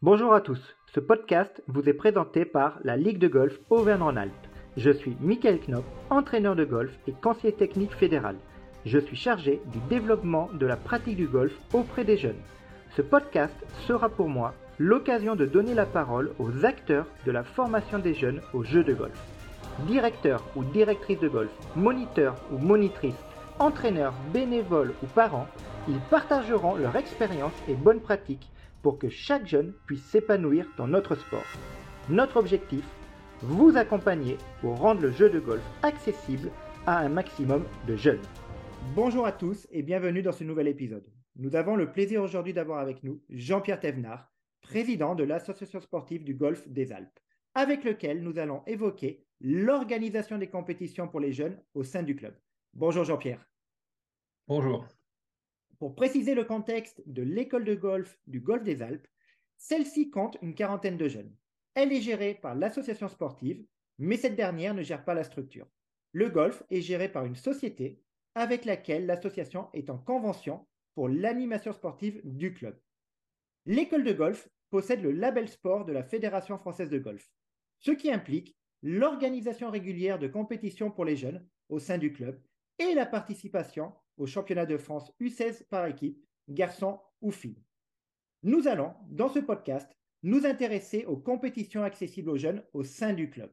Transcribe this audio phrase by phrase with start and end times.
[0.00, 0.60] Bonjour à tous,
[0.94, 4.46] ce podcast vous est présenté par la Ligue de golf Auvergne-Rhône-Alpes.
[4.76, 8.36] Je suis Michael Knop, entraîneur de golf et conseiller technique fédéral.
[8.86, 12.38] Je suis chargé du développement de la pratique du golf auprès des jeunes.
[12.94, 13.56] Ce podcast
[13.88, 18.40] sera pour moi l'occasion de donner la parole aux acteurs de la formation des jeunes
[18.54, 19.20] au jeu de golf.
[19.88, 23.18] Directeur ou directrice de golf, moniteur ou monitrice,
[23.58, 25.48] entraîneur, bénévole ou parents,
[25.88, 28.48] ils partageront leur expérience et bonnes pratiques
[28.82, 31.46] pour que chaque jeune puisse s'épanouir dans notre sport.
[32.08, 32.84] Notre objectif,
[33.40, 36.50] vous accompagner pour rendre le jeu de golf accessible
[36.86, 38.22] à un maximum de jeunes.
[38.94, 41.06] Bonjour à tous et bienvenue dans ce nouvel épisode.
[41.36, 46.34] Nous avons le plaisir aujourd'hui d'avoir avec nous Jean-Pierre Thévenard, président de l'Association sportive du
[46.34, 47.20] golf des Alpes,
[47.54, 52.34] avec lequel nous allons évoquer l'organisation des compétitions pour les jeunes au sein du club.
[52.74, 53.44] Bonjour Jean-Pierre.
[54.48, 54.86] Bonjour.
[55.78, 59.06] Pour préciser le contexte de l'école de golf du Golfe des Alpes,
[59.58, 61.34] celle-ci compte une quarantaine de jeunes.
[61.74, 63.64] Elle est gérée par l'association sportive,
[63.98, 65.68] mais cette dernière ne gère pas la structure.
[66.12, 68.02] Le golf est géré par une société
[68.34, 72.76] avec laquelle l'association est en convention pour l'animation sportive du club.
[73.66, 77.30] L'école de golf possède le label sport de la Fédération française de golf,
[77.78, 82.40] ce qui implique l'organisation régulière de compétitions pour les jeunes au sein du club
[82.78, 87.62] et la participation au championnat de France U16 par équipe, garçons ou filles.
[88.42, 89.90] Nous allons, dans ce podcast,
[90.22, 93.50] nous intéresser aux compétitions accessibles aux jeunes au sein du club.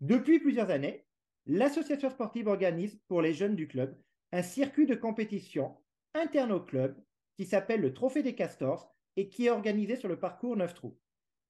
[0.00, 1.06] Depuis plusieurs années,
[1.46, 3.96] l'association sportive organise pour les jeunes du club
[4.32, 5.76] un circuit de compétition
[6.14, 7.02] interne au club
[7.36, 10.98] qui s'appelle le Trophée des Castors et qui est organisé sur le parcours 9 trous.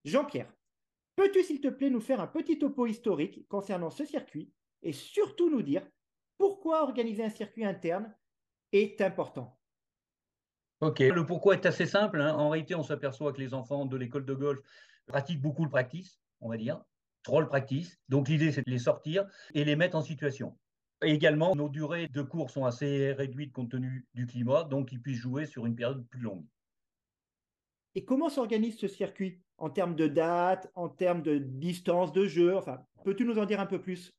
[0.04, 0.52] Jean-Pierre,
[1.16, 5.50] peux-tu s'il te plaît nous faire un petit topo historique concernant ce circuit et surtout
[5.50, 5.86] nous dire
[6.38, 8.14] pourquoi organiser un circuit interne
[8.72, 9.58] est important.
[10.80, 12.20] Ok, le pourquoi est assez simple.
[12.20, 12.34] Hein.
[12.34, 14.60] En réalité, on s'aperçoit que les enfants de l'école de golf
[15.06, 16.84] pratiquent beaucoup le practice, on va dire,
[17.24, 17.98] trop le practice.
[18.08, 20.56] Donc l'idée, c'est de les sortir et les mettre en situation.
[21.02, 25.18] également, nos durées de cours sont assez réduites compte tenu du climat, donc ils puissent
[25.18, 26.46] jouer sur une période plus longue.
[27.94, 32.56] Et comment s'organise ce circuit en termes de date, en termes de distance de jeu?
[32.56, 34.17] Enfin, peux-tu nous en dire un peu plus?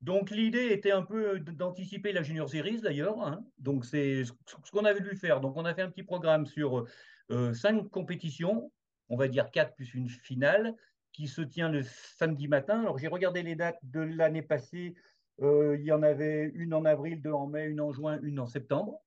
[0.00, 3.20] Donc l'idée était un peu d'anticiper la Junior Series d'ailleurs.
[3.22, 3.44] Hein.
[3.58, 5.40] Donc c'est ce qu'on avait dû faire.
[5.40, 6.86] Donc on a fait un petit programme sur
[7.30, 8.72] euh, cinq compétitions,
[9.08, 10.74] on va dire quatre plus une finale,
[11.12, 12.80] qui se tient le samedi matin.
[12.80, 14.94] Alors j'ai regardé les dates de l'année passée.
[15.42, 18.40] Euh, il y en avait une en avril, deux en mai, une en juin, une
[18.40, 19.02] en septembre.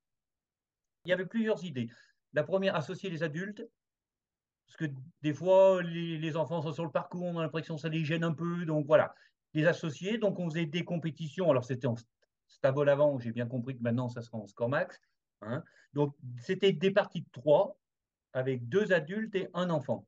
[1.05, 1.89] Il y avait plusieurs idées.
[2.33, 3.63] La première, associer les adultes.
[4.65, 4.85] Parce que
[5.21, 8.05] des fois, les, les enfants sont sur le parcours, on a l'impression que ça les
[8.05, 8.65] gêne un peu.
[8.65, 9.13] Donc voilà,
[9.53, 10.17] les associés.
[10.17, 11.49] Donc, on faisait des compétitions.
[11.49, 11.95] Alors, c'était en
[12.47, 15.01] Stavol avant, j'ai bien compris que maintenant, ça sera en score max.
[15.41, 15.63] Hein.
[15.93, 17.77] Donc, c'était des parties de trois
[18.33, 20.05] avec deux adultes et un enfant.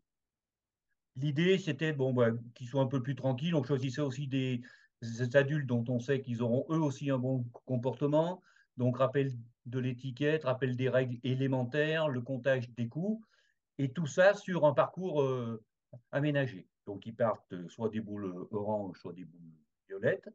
[1.16, 3.56] L'idée, c'était bon, bah, qu'ils soient un peu plus tranquilles.
[3.56, 4.62] On choisissait aussi des,
[5.34, 8.42] adultes dont on sait qu'ils auront eux aussi un bon comportement.
[8.78, 9.32] Donc, rappel
[9.66, 13.24] de l'étiquette, rappel des règles élémentaires, le comptage des coûts,
[13.78, 15.64] et tout ça sur un parcours euh,
[16.12, 16.68] aménagé.
[16.86, 19.54] Donc, ils partent euh, soit des boules euh, oranges, soit des boules
[19.88, 20.30] violettes.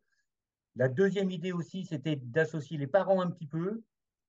[0.77, 3.83] La deuxième idée aussi, c'était d'associer les parents un petit peu.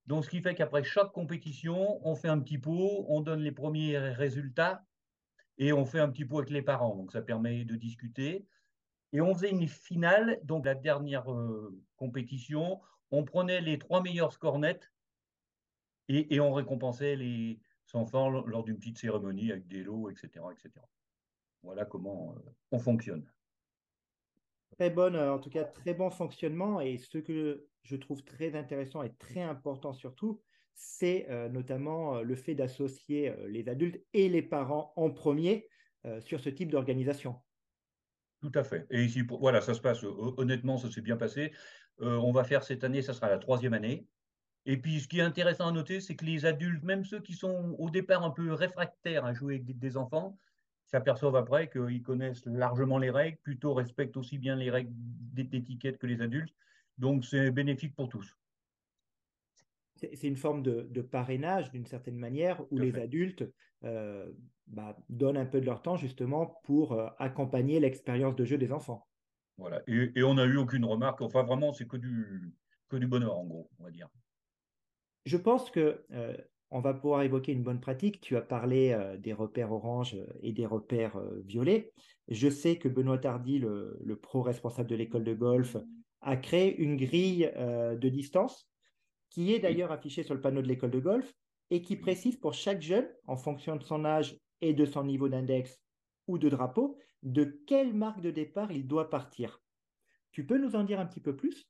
[0.06, 3.52] Donc, ce qui fait qu'après chaque compétition, on fait un petit pot, on donne les
[3.52, 4.84] premiers résultats
[5.58, 6.96] et on fait un petit pot avec les parents.
[6.96, 8.46] Donc, ça permet de discuter.
[9.12, 14.32] Et on faisait une finale, donc la dernière euh, compétition, on prenait les trois meilleurs
[14.32, 14.90] scores nets
[16.08, 17.60] et, et on récompensait les
[17.94, 20.46] enfants lors d'une petite cérémonie avec des lots, etc.
[20.50, 20.70] etc.
[21.62, 23.24] Voilà comment euh, on fonctionne.
[24.72, 26.80] Très bonne, euh, en tout cas, très bon fonctionnement.
[26.80, 30.40] Et ce que je trouve très intéressant et très important surtout,
[30.74, 35.68] c'est euh, notamment le fait d'associer les adultes et les parents en premier
[36.18, 37.36] sur ce type d'organisation.
[38.40, 38.88] Tout à fait.
[38.90, 41.52] Et ici, voilà, ça se passe, honnêtement, ça s'est bien passé.
[42.00, 44.08] on va faire cette année, ça sera la troisième année.
[44.66, 47.34] Et puis, ce qui est intéressant à noter, c'est que les adultes, même ceux qui
[47.34, 50.36] sont au départ un peu réfractaires à jouer avec des enfants,
[50.92, 56.06] s'aperçoivent après qu'ils connaissent largement les règles, plutôt respectent aussi bien les règles d'étiquette que
[56.06, 56.54] les adultes.
[56.98, 58.36] Donc, c'est bénéfique pour tous.
[59.96, 63.44] C'est une forme de, parrainage d'une certaine manière où les adultes
[63.84, 64.30] euh,
[64.66, 68.72] bah, donnent un peu de leur temps justement pour euh, accompagner l'expérience de jeu des
[68.72, 69.06] enfants.
[69.58, 71.20] Voilà, et, on n'a eu aucune remarque.
[71.22, 72.52] Enfin, vraiment, c'est que du,
[72.88, 74.08] que du bonheur, en gros, on va dire.
[75.24, 76.36] Je pense que euh,
[76.72, 78.20] on va pouvoir évoquer une bonne pratique.
[78.22, 81.92] Tu as parlé euh, des repères orange euh, et des repères euh, violets.
[82.28, 85.76] Je sais que Benoît Tardy, le, pro responsable de l'école de golf,
[86.22, 88.68] a créé une grille de distance
[89.28, 91.34] qui est d'ailleurs affichée sur le panneau de l'école de golf
[91.70, 95.28] et qui précise pour chaque jeune, en fonction de son âge et de son niveau
[95.28, 95.80] d'index
[96.28, 99.60] ou de drapeau, de quelle marque de départ il doit partir.
[100.30, 101.68] Tu peux nous en dire un petit peu plus?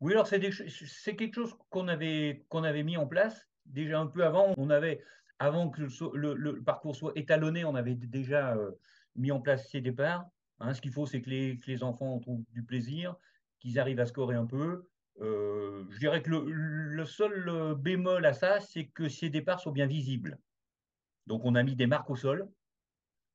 [0.00, 4.24] Oui, alors c'est quelque chose qu'on avait, qu'on avait mis en place déjà un peu
[4.24, 4.54] avant.
[4.56, 5.02] On avait,
[5.38, 5.82] avant que
[6.14, 8.72] le, parcours soit étalonné, on avait déjà euh,
[9.16, 10.26] mis en place ces départs.
[10.60, 10.74] Hein.
[10.74, 13.16] ce qu'il faut, c'est que les, enfants trouvent du plaisir,
[13.60, 14.88] qu'ils arrivent à scorer un peu.
[15.20, 19.72] Euh, je dirais que le, seul euh, bémol à ça, c'est que ces départs sont
[19.72, 20.38] bien visibles.
[21.26, 22.48] Donc, on a mis des marques au sol.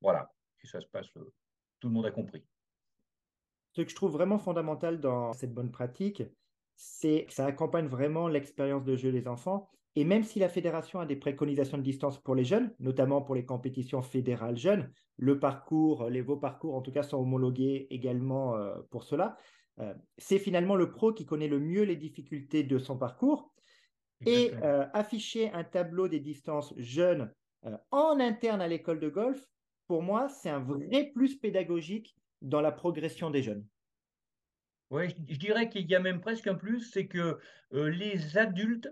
[0.01, 0.33] Voilà.
[0.63, 2.43] Et ça se passe, tout le monde a compris.
[3.73, 6.23] Ce que je trouve vraiment fondamental dans cette bonne pratique,
[6.77, 9.69] c'est ça accompagne vraiment l'expérience de jeu des enfants.
[9.95, 13.33] Et même si la fédération a des préconisations de distance pour les jeunes, notamment pour
[13.33, 18.55] les compétitions fédérales jeunes, le parcours, les vos parcours en tout cas sont homologués également
[18.91, 19.37] pour cela.
[19.79, 23.51] Euh, c'est finalement le pro qui connaît le mieux les difficultés de son parcours.
[24.25, 27.31] Et euh, afficher un tableau des distances jeunes
[27.65, 29.47] euh, en interne à l'école de golf,
[29.85, 33.63] pour moi, c'est un vrai plus pédagogique dans la progression des jeunes.
[34.89, 37.39] Oui, je, dirais qu'il y a même presque un plus, c'est que
[37.71, 38.89] les adultes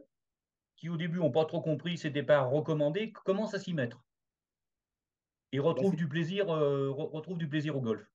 [0.75, 4.03] qui au début n'ont pas trop compris ces départs recommandés commencent à s'y mettre.
[5.53, 8.05] Et retrouvent du plaisir, retrouvent du plaisir au golf.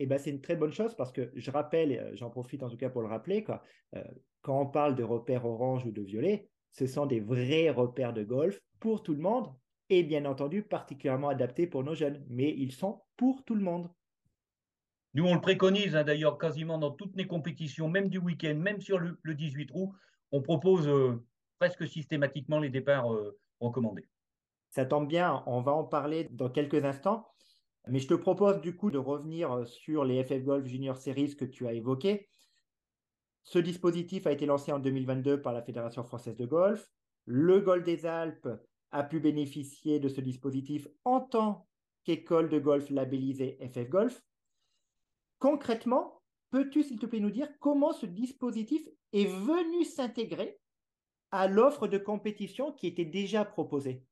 [0.00, 2.68] Eh ben, c'est une très bonne chose parce que je rappelle, euh, j'en profite en
[2.68, 3.62] tout cas pour le rappeler, quoi,
[3.96, 4.04] euh,
[4.42, 8.22] quand on parle de repères orange ou de violet, ce sont des vrais repères de
[8.22, 9.52] golf pour tout le monde
[9.90, 13.90] et bien entendu particulièrement adaptés pour nos jeunes, mais ils sont pour tout le monde.
[15.18, 18.80] Nous, on le préconise hein, d'ailleurs quasiment dans toutes les compétitions, même du week-end, même
[18.80, 19.90] sur le, 18 août,
[20.30, 21.20] on propose euh,
[21.58, 23.08] presque systématiquement les départs
[23.58, 24.06] recommandés.
[24.70, 27.26] Ça tombe bien, on va en parler dans quelques instants.
[27.88, 31.34] Mais je te propose du coup de revenir euh, sur les FF Golf Junior Series
[31.34, 32.28] que tu as évoqués.
[33.42, 36.92] Ce dispositif a été lancé en 2022 par la Fédération française de golf.
[37.24, 38.48] Le Golf des Alpes
[38.92, 41.66] a pu bénéficier de ce dispositif en tant
[42.04, 44.22] qu'école de golf labellisée FF Golf.
[45.38, 48.82] Concrètement, peux-tu s'il te plaît nous dire comment ce dispositif
[49.12, 50.58] est venu s'intégrer
[51.30, 54.02] à l'offre de compétition qui était déjà proposée?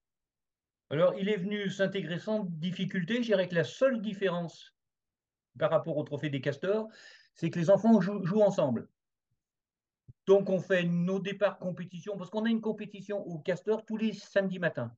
[0.90, 3.16] Alors, il est venu s'intégrer sans difficulté.
[3.16, 4.76] Je dirais que la seule différence
[5.58, 6.88] par rapport au trophée des castors,
[7.34, 8.88] c'est que les enfants jouent, ensemble.
[10.26, 14.12] Donc, on fait nos départs compétition, parce qu'on a une compétition au castor tous les
[14.12, 14.94] samedis matins.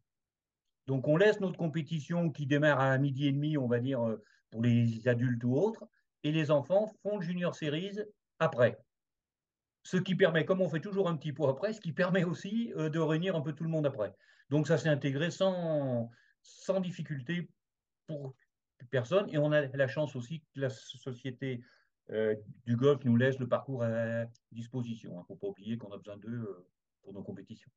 [0.86, 4.22] Donc, on laisse notre compétition qui démarre à midi et demi, on va dire, euh,
[4.50, 5.86] pour les adultes ou autres,
[6.24, 7.98] et les enfants font le Junior Series
[8.38, 8.78] après.
[9.84, 12.72] Ce qui permet, comme on fait toujours un petit pot après, ce qui permet aussi
[12.76, 14.14] euh, de réunir un peu tout le monde après.
[14.50, 16.10] Donc ça s'est intégré sans,
[16.42, 17.48] sans difficulté
[18.06, 18.34] pour
[18.90, 19.28] personne.
[19.30, 21.62] Et on a la chance aussi que la société
[22.10, 25.12] euh, du golf nous laisse le parcours à disposition.
[25.14, 26.66] Il ne faut pas oublier qu'on a besoin d'eux euh,
[27.02, 27.70] pour nos compétitions.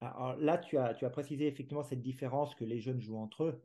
[0.00, 3.44] Alors là, tu as, tu as précisé effectivement cette différence que les jeunes jouent entre
[3.44, 3.62] eux.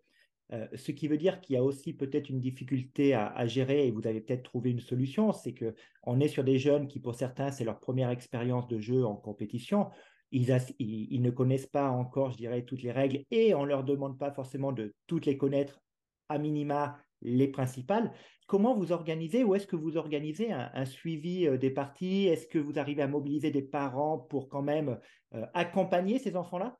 [0.51, 3.91] Euh, ce qui veut dire qu'il y a aussi peut-être une difficulté à, gérer et
[3.91, 5.73] vous avez peut-être trouvé une solution, c'est que
[6.03, 9.15] on est sur des jeunes qui pour certains c'est leur première expérience de jeu en
[9.15, 9.89] compétition.
[10.31, 14.17] Ils, ne connaissent pas encore, je dirais, toutes les règles et on ne leur demande
[14.17, 15.79] pas forcément de toutes les connaître,
[16.27, 18.11] à minima les principales.
[18.47, 22.27] Comment vous organisez ou est-ce que vous organisez un, suivi euh, des parties?
[22.27, 24.99] Est-ce que vous arrivez à mobiliser des parents pour quand même
[25.35, 26.79] euh, accompagner ces enfants-là?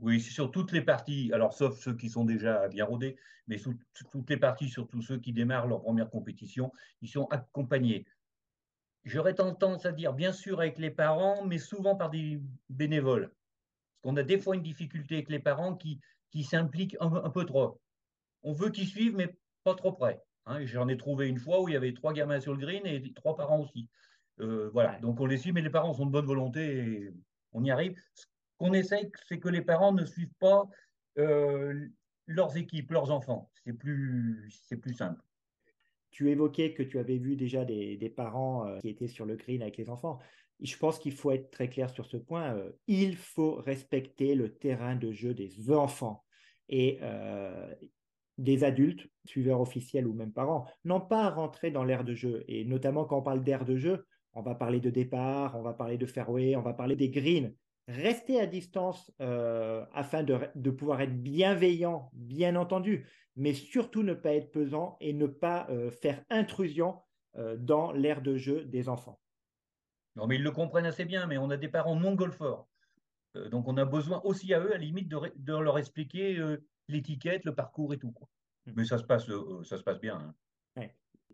[0.00, 3.16] Oui, c'est sur toutes les parties, alors sauf ceux qui sont déjà bien rodés,
[3.46, 3.72] mais sur
[4.10, 6.72] toutes les parties, surtout ceux qui démarrent leur première compétition,
[7.02, 8.06] ils sont accompagnés
[9.08, 13.30] J'aurais tendance à dire, bien sûr, avec les parents, mais souvent par des bénévoles.
[13.30, 15.98] Parce qu'on a des fois une difficulté avec les parents qui,
[16.30, 17.80] qui s'impliquent un, peu trop.
[18.42, 19.34] On veut qu'ils suivent, mais
[19.64, 20.22] pas trop près.
[20.44, 20.64] Hein.
[20.66, 23.12] J'en ai trouvé une fois où il y avait trois gamins sur le green et
[23.14, 23.88] trois parents aussi.
[24.40, 27.14] Euh, voilà, donc on les suit, mais les parents sont de bonne volonté et
[27.52, 27.98] on y arrive.
[28.58, 30.68] Qu'on essaye, c'est que les parents ne suivent pas
[31.18, 31.88] euh,
[32.26, 33.50] leurs équipes, leurs enfants.
[33.64, 34.50] C'est plus,
[34.80, 35.20] plus simple.
[36.10, 39.62] Tu évoquais que tu avais vu déjà des, parents euh, qui étaient sur le green
[39.62, 40.18] avec les enfants.
[40.60, 42.54] Je pense qu'il faut être très clair sur ce point.
[42.54, 46.24] Euh, il faut respecter le terrain de jeu des enfants.
[46.70, 47.00] Et
[48.38, 52.44] des adultes, suiveurs officiels ou même parents, n'ont pas à rentrer dans l'air de jeu.
[52.46, 55.74] Et notamment quand on parle d'air de jeu, on va parler de départ, on va
[55.74, 57.52] parler de fairway, on va parler des greens.
[57.88, 63.06] Rester à distance afin de, de, pouvoir être bienveillant, bien entendu,
[63.38, 67.00] mais surtout ne pas être pesant et ne pas euh, faire intrusion
[67.36, 69.20] euh, dans l'aire de jeu des enfants.
[70.16, 72.66] Non, mais ils le comprennent assez bien, mais on a des parents non golfeurs.
[73.36, 76.36] Euh, donc on a besoin aussi à eux, à la limite, de, leur expliquer
[76.88, 78.12] l'étiquette, le parcours et tout.
[78.66, 78.72] Mmh.
[78.74, 79.26] Mais ça se passe,
[79.62, 80.16] ça se passe bien.
[80.16, 80.34] Hein.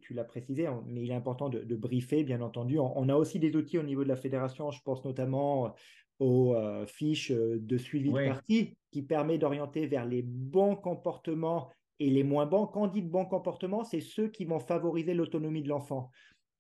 [0.03, 2.79] Tu l'as précisé, hein, mais il est important de, briefer, bien entendu.
[2.79, 4.71] On, a aussi des outils au niveau de la fédération.
[4.71, 5.75] Je pense notamment
[6.21, 6.54] aux
[6.87, 12.47] fiches de suivi de partie qui permet d'orienter vers les bons comportements et les moins
[12.47, 12.66] bons.
[12.66, 16.11] Quand on dit bons comportements, c'est ceux qui vont favoriser l'autonomie de l'enfant.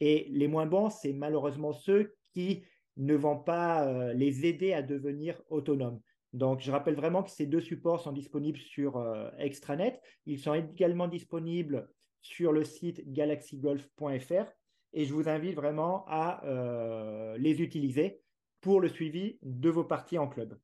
[0.00, 2.64] Et les moins bons, c'est malheureusement ceux qui
[2.96, 6.00] ne vont pas les aider à devenir autonomes.
[6.32, 9.00] Donc, je rappelle vraiment que ces deux supports sont disponibles sur
[9.38, 10.00] Extranet.
[10.26, 11.88] Ils sont également disponibles
[12.24, 14.46] sur le site galaxygolf.fr
[14.94, 18.20] et je vous invite vraiment à euh, les utiliser
[18.64, 20.58] pour le suivi de vos parties en club.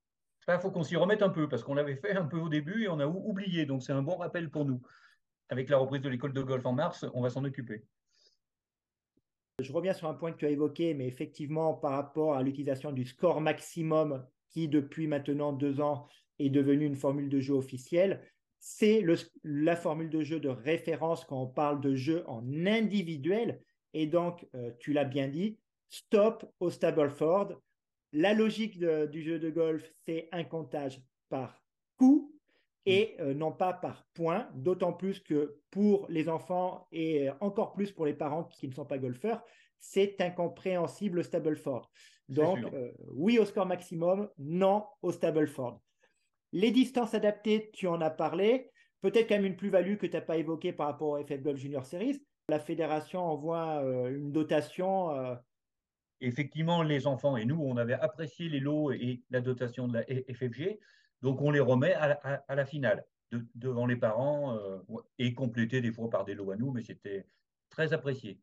[0.49, 2.85] Il faut qu'on s'y remette un peu parce qu'on l'avait fait un peu au début
[2.85, 3.66] et on a oublié.
[3.66, 4.80] Donc, c'est un bon rappel pour nous.
[5.50, 7.85] Avec la reprise de l'école de golf en mars, on va s'en occuper.
[9.61, 12.90] Je reviens sur un point que tu as évoqué, mais effectivement, par rapport à l'utilisation
[12.90, 16.07] du score maximum qui, depuis maintenant deux ans,
[16.38, 18.26] est devenu une formule de jeu officielle,
[18.61, 19.04] c'est
[19.45, 23.61] la formule de jeu de référence quand on parle de jeu en individuel.
[23.92, 25.59] Et donc, euh, tu l'as bien dit,
[25.90, 27.61] stop au Stableford.
[28.12, 31.62] La logique du jeu de golf, c'est un comptage par
[31.97, 32.35] coup
[32.87, 33.23] et mm.
[33.23, 38.07] euh, non pas par point, d'autant plus que pour les enfants et encore plus pour
[38.07, 39.43] les parents qui ne sont pas golfeurs,
[39.79, 41.90] c'est incompréhensible au Stableford.
[42.29, 45.81] Donc, euh, oui au score maximum, non au Stableford.
[46.52, 48.71] Les distances adaptées, tu en as parlé.
[49.00, 51.59] Peut-être quand même une plus-value que tu n'as pas évoquée par rapport au FF Golf
[51.59, 52.23] Junior Series.
[52.49, 55.11] La fédération envoie euh, une dotation.
[56.21, 60.03] Effectivement, les enfants et nous, on avait apprécié les lots et la dotation de la
[60.05, 60.79] FFG.
[61.23, 63.05] Donc, on les remet à la, finale
[63.55, 64.79] devant les parents euh,
[65.19, 67.27] et complété des fois par des lots à nous, mais c'était
[67.71, 68.41] très apprécié.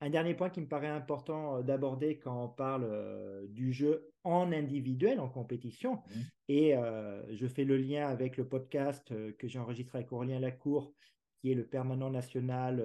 [0.00, 4.12] Un dernier point qui me paraît important euh, d'aborder quand on parle euh, du jeu
[4.22, 6.20] en individuel, en compétition, mmh.
[6.48, 10.92] et euh, je fais le lien avec le podcast que j'ai enregistré avec Aurélien Lacour,
[11.40, 12.84] qui est le permanent national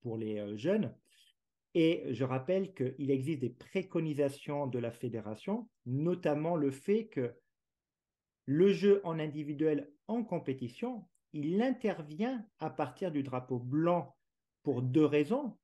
[0.00, 0.94] pour les jeunes.
[1.74, 7.34] Et je rappelle qu'il existe des préconisations de la fédération, notamment le fait que
[8.46, 14.16] le jeu en individuel en compétition, il intervient à partir du drapeau blanc
[14.62, 15.56] pour deux raisons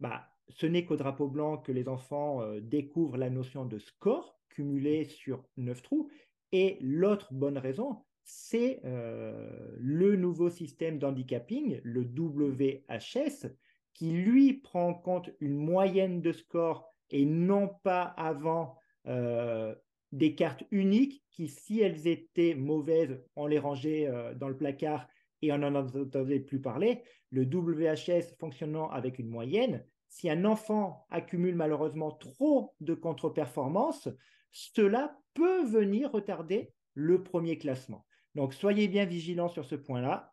[0.00, 4.38] bah, ce n'est qu'au drapeau blanc que les enfants euh, découvrent la notion de score
[4.50, 6.10] cumulé sur neuf trous.
[6.52, 13.50] Et l'autre bonne raison, c'est euh, le nouveau système d'handicapping, le WHS,
[13.94, 19.74] qui lui prend en compte une moyenne de score et non pas avant euh,
[20.12, 25.06] des cartes uniques qui, si elles étaient mauvaises, on les rangeait dans le placard
[25.42, 27.02] et on n'en entendait plus parler.
[27.30, 34.08] Le WHS fonctionnant avec une moyenne, si un enfant accumule malheureusement trop de contre-performances,
[34.52, 38.06] cela peut venir retarder le premier classement.
[38.36, 40.32] Donc soyez bien vigilants sur ce point-là.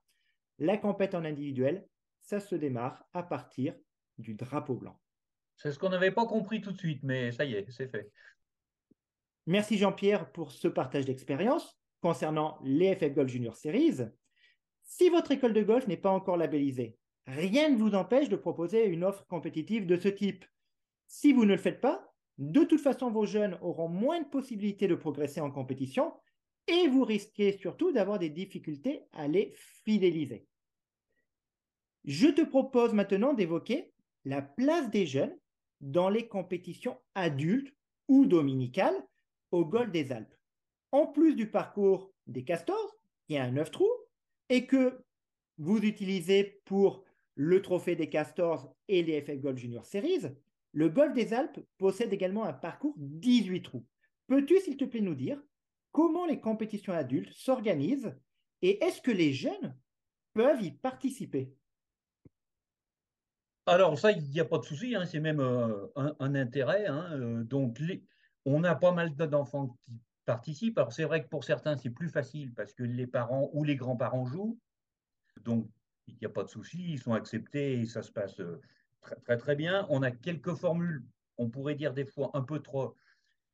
[0.59, 1.87] La compète en individuel,
[2.31, 3.75] ça se démarre à partir
[4.17, 4.97] du drapeau blanc.
[5.57, 8.09] C'est ce qu'on n'avait pas compris tout de suite, mais ça y est, c'est fait.
[9.47, 13.97] Merci Jean-Pierre pour ce partage d'expérience concernant les FF Golf Junior Series.
[14.81, 16.95] Si votre école de golf n'est pas encore labellisée,
[17.27, 20.45] rien ne vous empêche de proposer une offre compétitive de ce type.
[21.07, 24.87] Si vous ne le faites pas, de toute façon, vos jeunes auront moins de possibilités
[24.87, 26.13] de progresser en compétition
[26.67, 30.47] et vous risquez surtout d'avoir des difficultés à les fidéliser.
[32.05, 33.91] Je te propose maintenant d'évoquer
[34.25, 35.37] la place des jeunes
[35.81, 37.73] dans les compétitions adultes
[38.07, 39.07] ou dominicales
[39.51, 40.35] au Golfe des Alpes.
[40.91, 42.95] En plus du parcours des castors,
[43.27, 43.91] qui a un 9 trous,
[44.49, 45.03] et que
[45.57, 47.03] vous utilisez pour
[47.35, 50.27] le trophée des Castors et les FF Golf Junior Series,
[50.73, 53.85] le Golf des Alpes possède également un parcours 18 trous.
[54.27, 55.41] Peux-tu, s'il te plaît, nous dire
[55.91, 58.13] comment les compétitions adultes s'organisent
[58.61, 59.77] et est-ce que les jeunes
[60.33, 61.53] peuvent y participer?
[63.65, 66.87] Alors ça, il n'y a pas de souci, hein, c'est même euh, un, intérêt.
[66.87, 67.79] Hein, euh, donc,
[68.45, 70.77] on a pas mal d'enfants qui participent.
[70.77, 73.75] Alors c'est vrai que pour certains, c'est plus facile parce que les parents ou les
[73.75, 74.59] grands-parents jouent.
[75.43, 75.69] Donc
[76.07, 78.61] il n'y a pas de souci, ils sont acceptés et ça se passe euh,
[79.01, 79.85] très, très, très bien.
[79.89, 81.03] On a quelques formules,
[81.37, 82.95] on pourrait dire des fois un peu trop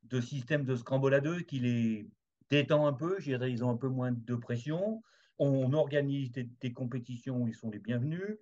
[0.04, 2.08] de système de scramble à deux qui les
[2.50, 5.02] détend un peu, ils ont un peu moins de pression.
[5.38, 8.38] On organise des, compétitions où ils sont les bienvenus.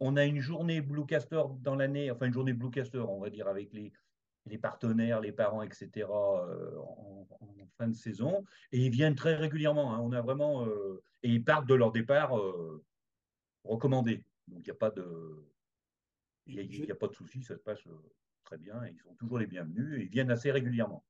[0.00, 3.72] On a une journée Bluecaster dans l'année, enfin une journée Bluecaster, on va dire, avec
[3.72, 3.92] les,
[4.46, 7.26] les partenaires, les parents, etc., euh, en,
[7.78, 8.44] fin de saison.
[8.70, 9.94] Et ils viennent très régulièrement.
[9.94, 10.00] Hein.
[10.00, 10.66] On a vraiment.
[10.66, 12.32] Euh, et ils partent de leur départ
[13.64, 14.22] recommandé.
[14.48, 15.44] Donc il n'y a pas de.
[16.46, 18.12] Il n'y a, pas de souci, ça se passe euh,
[18.44, 18.86] très bien.
[18.86, 21.02] Ils sont toujours les bienvenus et ils viennent assez régulièrement.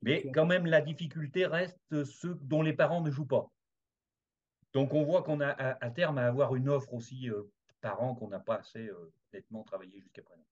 [0.00, 3.50] Mais quand même, la difficulté reste ceux dont les parents ne jouent pas.
[4.72, 7.42] Donc on voit qu'on a à, terme à avoir une offre aussi euh,
[7.80, 10.44] par an qu'on n'a pas assez euh, nettement travaillé jusqu'à présent.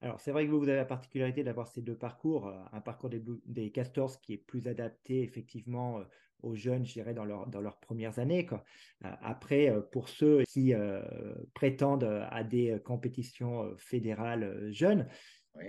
[0.00, 2.80] Alors, c'est vrai que vous, vous avez la particularité d'avoir ces deux parcours, euh, un
[2.80, 6.04] parcours des, des, Castors qui est plus adapté effectivement euh,
[6.42, 8.46] aux jeunes, je dirais, dans, leur, dans leurs premières années.
[8.46, 8.64] Quoi.
[9.02, 10.74] Après, pour ceux qui
[11.54, 15.06] prétendent à des compétitions fédérales jeunes,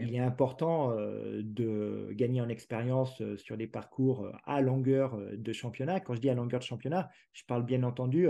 [0.02, 6.00] il est important de gagner en expérience sur des parcours à longueur de championnat.
[6.00, 8.28] Quand je dis à longueur de championnat, je parle bien entendu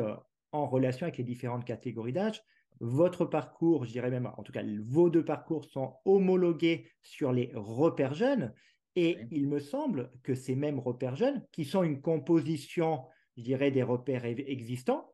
[0.53, 2.41] en relation avec les différentes catégories d'âge
[2.79, 7.51] votre parcours, je dirais même, en tout cas, vos deux parcours sont homologués sur les
[7.55, 8.53] repères jeunes.
[8.95, 13.05] Et il me semble que ces mêmes repères jeunes, qui sont une composition,
[13.37, 15.13] je dirais, des repères existants,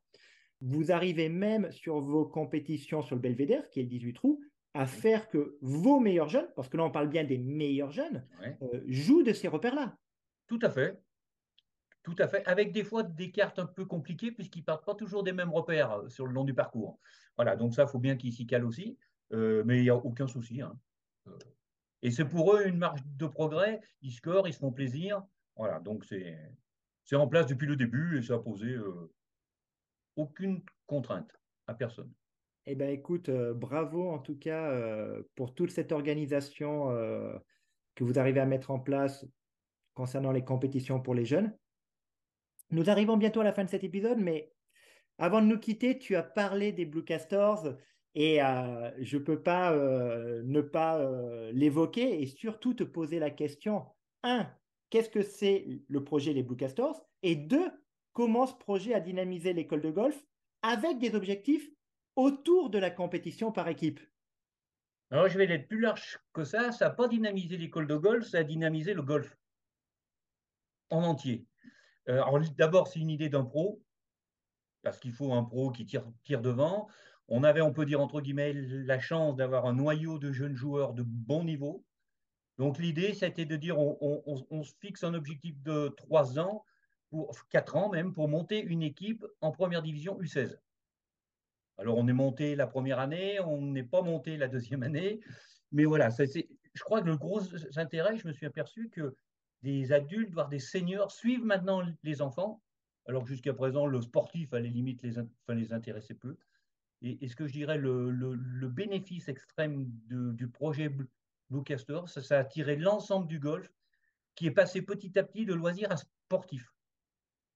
[0.61, 4.41] vous arrivez même sur vos compétitions sur le Belvédère, qui est le 18 trous,
[4.73, 8.27] à faire que vos meilleurs jeunes, parce que là on parle bien des meilleurs jeunes,
[8.61, 9.95] euh, jouent de ces repères-là.
[10.47, 10.99] Tout à fait.
[12.09, 15.21] Tout à fait, avec des fois des cartes un peu compliquées puisqu'ils partent pas toujours
[15.21, 16.99] des mêmes repères euh, sur le long du parcours.
[17.35, 18.97] Voilà, donc ça, il faut bien qu'ils s'y calent aussi,
[19.31, 20.59] euh, mais il n'y a aucun souci.
[20.59, 20.75] Hein.
[21.27, 21.37] Euh,
[22.01, 25.21] et c'est pour eux une marge de progrès, ils scorent, ils se font plaisir.
[25.55, 28.75] Voilà, donc c'est en place depuis le début et ça n'a posé
[30.15, 31.29] aucune contrainte
[31.67, 32.11] à personne.
[32.65, 34.73] Eh bien, écoute, bravo en tout cas
[35.35, 36.87] pour toute cette organisation
[37.95, 39.25] que vous arrivez à mettre en place
[39.93, 41.53] concernant les compétitions pour les jeunes.
[42.71, 44.53] Nous arrivons bientôt à la fin de cet épisode, mais
[45.17, 47.75] avant de nous quitter, tu as parlé des Blue Castors
[48.15, 53.19] et euh, je ne peux pas euh, ne pas euh, l'évoquer et surtout te poser
[53.19, 53.85] la question,
[54.23, 54.49] un,
[54.89, 57.71] qu'est-ce que c'est le projet Les Blue Castors Et deux,
[58.13, 60.23] comment ce projet a dynamisé l'école de golf
[60.61, 61.69] avec des objectifs
[62.15, 63.99] autour de la compétition par équipe?
[65.11, 68.27] Alors je vais être plus large que ça, ça n'a pas dynamisé l'école de golf,
[68.27, 69.35] ça a dynamisé le golf
[70.91, 71.48] en entier.
[72.09, 72.23] Euh,
[72.57, 73.81] d'abord, c'est une idée d'un pro,
[74.81, 76.87] parce qu'il faut un pro qui tire, tire devant.
[77.27, 80.93] On avait, on peut dire entre guillemets, la chance d'avoir un noyau de jeunes joueurs
[80.93, 81.85] de bon niveau.
[82.57, 86.65] Donc l'idée, c'était de dire, on, se fixe un objectif de 3 ans,
[87.09, 90.57] pour 4 ans même, pour monter une équipe en première division U16.
[91.77, 95.21] Alors on est monté la première année, on n'est pas monté la deuxième année,
[95.71, 97.41] mais voilà, je crois que le gros
[97.77, 99.15] intérêt, je me suis aperçu que
[99.61, 102.61] des adultes, voire des seniors suivent maintenant les enfants,
[103.05, 106.37] alors que jusqu'à présent, le sportif, à les limites, les, enfin, les intéressait peu.
[107.01, 110.89] Et, ce que je dirais, le, bénéfice extrême du projet
[111.49, 113.71] Blue Caster, ça, ça a attiré l'ensemble du golf,
[114.35, 116.73] qui est passé petit à petit de loisir à sportif.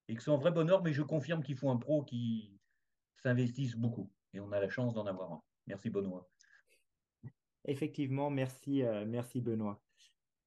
[0.07, 2.59] Et que c'est un vrai bonheur, mais je confirme qu'il faut un pro qui
[3.21, 4.09] s'investisse beaucoup.
[4.33, 5.41] Et on a la chance d'en avoir un.
[5.67, 6.29] Merci Benoît.
[7.65, 9.82] Effectivement, merci, euh, merci Benoît.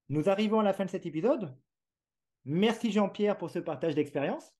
[0.08, 1.54] Nous arrivons à la fin de cet épisode.
[2.44, 4.54] Merci Jean-Pierre pour ce partage d'expérience.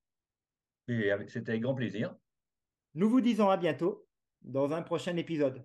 [0.89, 2.17] Et c'était avec grand plaisir.
[2.95, 4.07] Nous vous disons à bientôt
[4.43, 5.65] dans un prochain épisode.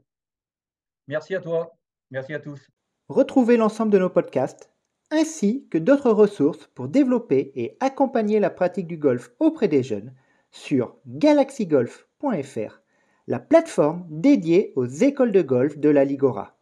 [1.08, 1.78] Merci à toi.
[2.12, 2.70] Merci à tous.
[3.10, 4.72] Retrouvez l'ensemble de nos podcasts
[5.10, 10.13] ainsi que d'autres ressources pour développer et accompagner la pratique du golf auprès des jeunes
[10.52, 12.82] sur galaxygolf.fr,
[13.28, 16.61] la plateforme dédiée aux écoles de golf de la Ligora.